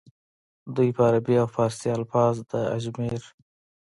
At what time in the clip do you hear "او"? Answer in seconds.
1.41-1.47